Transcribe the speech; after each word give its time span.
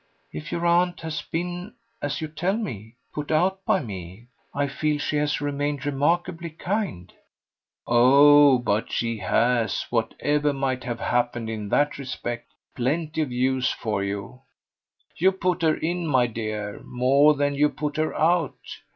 "If 0.31 0.51
your 0.51 0.65
aunt 0.65 1.01
has 1.01 1.21
been, 1.21 1.75
as 2.01 2.21
you 2.21 2.27
tell 2.27 2.57
me, 2.57 2.95
put 3.13 3.29
out 3.31 3.63
by 3.65 3.81
me, 3.83 4.25
I 4.51 4.65
feel 4.65 4.97
she 4.97 5.17
has 5.17 5.39
remained 5.39 5.85
remarkably 5.85 6.49
kind." 6.49 7.13
"Oh 7.85 8.57
but 8.57 8.91
she 8.91 9.19
has 9.19 9.85
whatever 9.91 10.53
might 10.53 10.85
have 10.85 10.99
happened 11.01 11.51
in 11.51 11.69
that 11.69 11.99
respect 11.99 12.51
plenty 12.75 13.21
of 13.21 13.31
use 13.31 13.71
for 13.71 14.03
you! 14.03 14.41
You 15.17 15.31
put 15.31 15.61
her 15.61 15.75
in, 15.75 16.07
my 16.07 16.25
dear, 16.25 16.81
more 16.83 17.35
than 17.35 17.53
you 17.53 17.69
put 17.69 17.97
her 17.97 18.15
out. 18.15 18.55